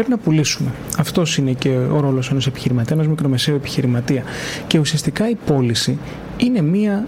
πρέπει 0.00 0.18
να 0.18 0.24
πουλήσουμε. 0.24 0.70
Αυτός 0.98 1.36
είναι 1.36 1.52
και 1.52 1.68
ο 1.68 2.00
ρόλος 2.00 2.30
ενός 2.30 2.46
επιχειρηματίας, 2.46 2.92
ενός 2.92 3.08
μικρομεσαίου 3.08 3.54
επιχειρηματία. 3.54 4.22
Και 4.66 4.78
ουσιαστικά 4.78 5.30
η 5.30 5.36
πώληση 5.46 5.98
είναι 6.36 6.62
μία 6.62 7.06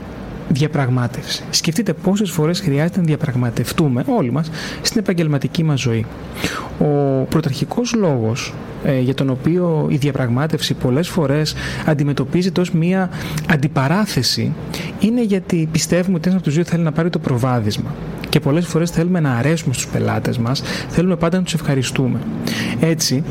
διαπραγμάτευση. 0.48 1.44
Σκεφτείτε 1.50 1.92
πόσες 1.92 2.30
φορές 2.30 2.60
χρειάζεται 2.60 2.98
να 2.98 3.04
διαπραγματευτούμε 3.04 4.04
όλοι 4.06 4.32
μας 4.32 4.50
στην 4.82 5.00
επαγγελματική 5.00 5.64
μας 5.64 5.80
ζωή. 5.80 6.06
Ο 6.78 7.24
πρωταρχικός 7.28 7.94
λόγος 7.94 8.54
ε, 8.84 9.00
για 9.00 9.14
τον 9.14 9.30
οποίο 9.30 9.86
η 9.90 9.96
διαπραγμάτευση 9.96 10.74
πολλές 10.74 11.08
φορές 11.08 11.54
αντιμετωπίζεται 11.86 12.60
ως 12.60 12.70
μία 12.70 13.10
αντιπαράθεση 13.50 14.52
είναι 15.02 15.22
γιατί 15.22 15.68
πιστεύουμε 15.72 16.16
ότι 16.16 16.28
ένας 16.28 16.34
από 16.40 16.44
τους 16.44 16.54
δύο 16.54 16.64
θέλει 16.64 16.82
να 16.82 16.92
πάρει 16.92 17.10
το 17.10 17.18
προβάδισμα 17.18 17.94
και 18.28 18.40
πολλές 18.40 18.66
φορές 18.66 18.90
θέλουμε 18.90 19.20
να 19.20 19.32
αρέσουμε 19.32 19.74
στους 19.74 19.86
πελάτες 19.86 20.38
μας, 20.38 20.62
θέλουμε 20.88 21.16
πάντα 21.16 21.36
να 21.36 21.42
τους 21.42 21.54
ευχαριστούμε. 21.54 22.18
Έτσι, 22.80 23.22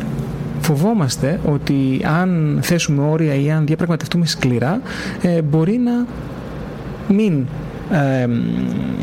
φοβόμαστε 0.59 1.39
ότι 1.45 2.01
αν 2.03 2.59
θέσουμε 2.61 3.07
όρια 3.09 3.35
ή 3.35 3.51
αν 3.51 3.65
διαπραγματευτούμε 3.65 4.25
σκληρά, 4.25 4.81
ε, 5.21 5.41
μπορεί 5.41 5.77
να 5.77 6.05
μην 7.15 7.45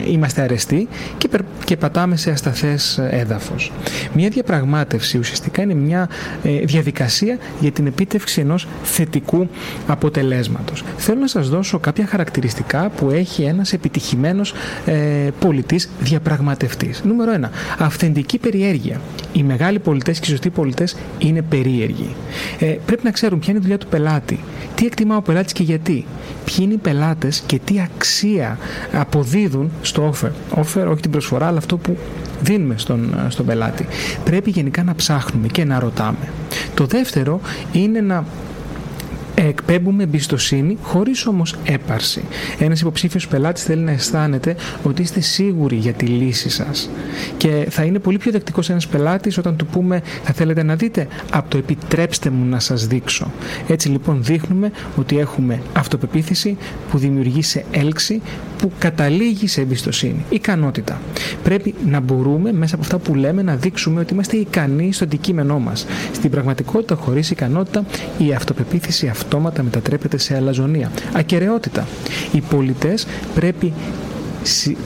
είμαστε 0.06 0.42
αρεστοί 0.42 0.88
και, 1.18 1.28
και 1.64 1.76
πατάμε 1.76 2.16
σε 2.16 2.30
ασταθές 2.30 2.98
έδαφος. 3.10 3.72
Μια 4.14 4.28
διαπραγμάτευση 4.28 5.18
ουσιαστικά 5.18 5.62
είναι 5.62 5.74
μια 5.74 6.08
ε, 6.42 6.58
διαδικασία 6.58 7.38
για 7.60 7.70
την 7.70 7.86
επίτευξη 7.86 8.40
ενός 8.40 8.68
θετικού 8.82 9.48
αποτελέσματος. 9.86 10.84
Θέλω 10.96 11.20
να 11.20 11.26
σας 11.26 11.48
δώσω 11.48 11.78
κάποια 11.78 12.06
χαρακτηριστικά 12.06 12.88
που 12.88 13.10
έχει 13.10 13.42
ένας 13.42 13.72
επιτυχημένος 13.72 14.54
ε, 14.86 15.28
πολιτής 15.38 15.90
διαπραγματευτής. 16.00 17.02
Νούμερο 17.04 17.32
1. 17.42 17.48
Αυθεντική 17.78 18.38
περιέργεια. 18.38 19.00
Οι 19.32 19.42
μεγάλοι 19.42 19.78
πολιτές 19.78 20.18
και 20.18 20.26
οι 20.26 20.30
σωστοί 20.30 20.50
πολιτές 20.50 20.96
είναι 21.18 21.42
περίεργοι. 21.42 22.14
Ε, 22.58 22.66
πρέπει 22.86 23.04
να 23.04 23.10
ξέρουν 23.10 23.38
ποια 23.38 23.48
είναι 23.50 23.58
η 23.58 23.62
δουλειά 23.62 23.78
του 23.78 23.86
πελάτη, 23.86 24.40
τι 24.74 24.86
εκτιμά 24.86 25.16
ο 25.16 25.22
πελάτης 25.22 25.52
και 25.52 25.62
γιατί, 25.62 26.06
ποιοι 26.44 26.56
είναι 26.58 26.74
οι 26.74 26.76
πελάτες 26.76 27.42
και 27.46 27.58
τι 27.64 27.80
αξία 27.80 28.58
αποδίδουν 28.92 29.70
στο 29.82 30.12
offer. 30.12 30.58
Offer, 30.60 30.86
όχι 30.90 31.00
την 31.00 31.10
προσφορά, 31.10 31.46
αλλά 31.46 31.58
αυτό 31.58 31.76
που 31.76 31.96
δίνουμε 32.40 32.74
στον, 32.78 33.14
στον 33.28 33.46
πελάτη. 33.46 33.86
Πρέπει 34.24 34.50
γενικά 34.50 34.82
να 34.82 34.94
ψάχνουμε 34.94 35.46
και 35.46 35.64
να 35.64 35.78
ρωτάμε. 35.78 36.32
Το 36.74 36.86
δεύτερο 36.86 37.40
είναι 37.72 38.00
να 38.00 38.24
εκπέμπουμε 39.46 40.02
εμπιστοσύνη 40.02 40.78
χωρίς 40.82 41.26
όμως 41.26 41.54
έπαρση. 41.64 42.22
Ένας 42.58 42.80
υποψήφιος 42.80 43.28
πελάτης 43.28 43.62
θέλει 43.62 43.82
να 43.82 43.90
αισθάνεται 43.90 44.56
ότι 44.82 45.02
είστε 45.02 45.20
σίγουροι 45.20 45.76
για 45.76 45.92
τη 45.92 46.06
λύση 46.06 46.48
σας. 46.50 46.90
Και 47.36 47.66
θα 47.70 47.82
είναι 47.82 47.98
πολύ 47.98 48.18
πιο 48.18 48.32
δεκτικός 48.32 48.70
ένας 48.70 48.86
πελάτης 48.86 49.38
όταν 49.38 49.56
του 49.56 49.66
πούμε 49.66 50.02
Θα 50.22 50.32
θέλετε 50.32 50.62
να 50.62 50.76
δείτε, 50.76 51.08
από 51.30 51.50
το 51.50 51.58
επιτρέψτε 51.58 52.30
μου 52.30 52.44
να 52.44 52.60
σας 52.60 52.86
δείξω. 52.86 53.32
Έτσι 53.68 53.88
λοιπόν 53.88 54.24
δείχνουμε 54.24 54.72
ότι 54.96 55.18
έχουμε 55.18 55.62
αυτοπεποίθηση 55.72 56.56
που 56.90 56.98
δημιουργεί 56.98 57.42
σε 57.42 57.64
έλξη, 57.70 58.22
που 58.58 58.72
καταλήγει 58.78 59.46
σε 59.46 59.60
εμπιστοσύνη. 59.60 60.24
Ικανότητα. 60.28 61.00
Πρέπει 61.42 61.74
να 61.86 62.00
μπορούμε 62.00 62.52
μέσα 62.52 62.74
από 62.74 62.84
αυτά 62.84 62.98
που 62.98 63.14
λέμε 63.14 63.42
να 63.42 63.56
δείξουμε 63.56 64.00
ότι 64.00 64.12
είμαστε 64.12 64.36
ικανοί 64.36 64.92
στο 64.92 65.04
αντικείμενό 65.04 65.58
μας. 65.58 65.86
Στην 66.12 66.30
πραγματικότητα, 66.30 66.94
χωρίς 66.94 67.30
ικανότητα, 67.30 67.84
η 68.18 68.32
αυτοπεποίθηση 68.32 69.08
αυτόματα 69.08 69.62
μετατρέπεται 69.62 70.18
σε 70.18 70.36
αλαζονία. 70.36 70.90
Ακαιρεότητα. 71.12 71.86
Οι 72.32 72.40
πολιτές 72.40 73.06
πρέπει 73.34 73.72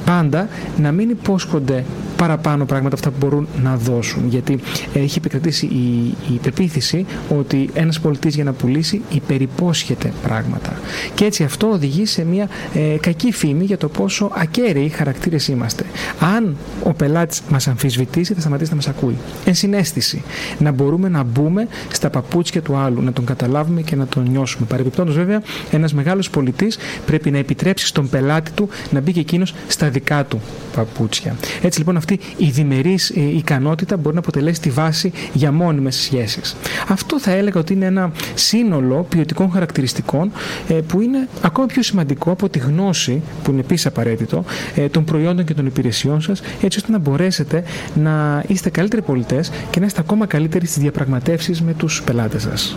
πάντα 0.04 0.49
να 0.81 0.93
μην 0.93 1.10
υπόσχονται 1.10 1.84
παραπάνω 2.22 2.65
πράγματα 2.65 2.94
αυτά 2.94 3.10
που 3.10 3.16
μπορούν 3.21 3.49
να 3.62 3.77
δώσουν. 3.77 4.28
Γιατί 4.28 4.59
έχει 4.94 5.19
επικρατήσει 5.19 5.66
η, 5.66 6.15
η 6.34 6.38
πεποίθηση 6.43 7.06
ότι 7.28 7.71
ένας 7.75 8.00
πολιτής 8.00 8.34
για 8.34 8.44
να 8.44 8.53
πουλήσει 8.53 9.03
υπερυπόσχεται 9.10 10.12
πράγματα. 10.22 10.81
Και 11.15 11.25
έτσι 11.25 11.44
αυτό 11.44 11.66
οδηγεί 11.71 12.06
σε 12.06 12.25
μια 12.25 12.49
ε, 12.75 12.97
κακή 13.00 13.33
φήμη 13.33 13.65
για 13.65 13.78
το 13.78 13.88
πόσο 13.88 14.31
ακέραιοι 14.34 14.88
χαρακτήρες 14.88 15.49
είμαστε. 15.49 15.84
Αν 16.21 16.56
ο 16.83 16.93
πελάτης 16.93 17.43
μας 17.49 17.69
αμφισβητήσει 17.69 18.34
θα 18.34 18.41
σταματήσει 18.41 18.71
να 18.71 18.77
μας 18.77 18.89
ακούει. 18.89 19.16
Ενσυναίσθηση. 19.44 20.22
Να 20.59 20.71
μπορούμε 20.71 21.09
να 21.09 21.22
μπούμε 21.22 21.69
στα 21.93 22.10
παπούτσια 22.10 22.62
του 22.62 22.77
άλλου, 22.77 23.03
να 23.03 23.12
τον 23.12 23.25
καταλάβουμε 23.25 23.83
και 23.83 23.97
να 23.97 24.06
τον 24.06 24.28
νιώσουμε. 24.31 24.66
Παρεμπιπτόντως 24.66 25.15
βέβαια 25.15 25.43
ένας 25.71 25.94
μεγάλος 25.94 26.31
πολιτής 26.31 26.78
πρέπει 27.06 27.31
να 27.31 27.39
επιτρέψει 27.39 27.87
στον 27.87 28.09
πελάτη 28.09 28.50
του 28.50 28.69
να 28.91 29.00
μπει 29.00 29.12
και 29.12 29.21
εκείνος 29.21 29.54
στα 29.69 29.89
δικά 29.89 30.25
του 30.25 30.41
παπούτσια. 30.77 31.37
Έτσι 31.62 31.78
λοιπόν 31.78 31.97
αυτή 31.97 32.12
η 32.37 32.47
διμερής 32.50 33.11
ε, 33.11 33.21
ικανότητα 33.21 33.97
μπορεί 33.97 34.15
να 34.15 34.21
αποτελέσει 34.21 34.61
τη 34.61 34.71
βάση 34.71 35.12
για 35.33 35.53
μόνιμες 35.53 35.97
σχέσεις. 35.97 36.56
Αυτό 36.89 37.21
θα 37.21 37.31
έλεγα 37.31 37.61
ότι 37.61 37.73
είναι 37.73 37.87
ένα 37.87 38.12
σύνολο 38.34 39.06
ποιοτικών 39.09 39.50
χαρακτηριστικών 39.50 40.33
ε, 40.69 40.75
που 40.75 41.01
είναι 41.01 41.28
ακόμα 41.43 41.67
πιο 41.67 41.83
σημαντικό 41.83 42.31
από 42.31 42.49
τη 42.49 42.59
γνώση, 42.59 43.22
που 43.43 43.51
είναι 43.51 43.61
επίσης 43.61 43.87
απαραίτητο, 43.87 44.45
ε, 44.75 44.89
των 44.89 45.05
προϊόντων 45.05 45.45
και 45.45 45.55
των 45.55 45.67
υπηρεσιών 45.67 46.21
σας, 46.21 46.41
έτσι 46.62 46.78
ώστε 46.78 46.93
να 46.93 46.99
μπορέσετε 46.99 47.65
να 47.95 48.45
είστε 48.47 48.71
καλύτεροι 48.71 49.03
πολιτές 49.03 49.51
και 49.71 49.81
να 49.81 49.87
είστε 49.87 50.01
ακόμα 50.01 50.27
καλύτεροι 50.27 50.67
στις 50.67 50.83
διαπραγματεύσεις 50.83 51.62
με 51.62 51.75
τους 51.75 52.03
πελάτες 52.03 52.43
σας. 52.43 52.77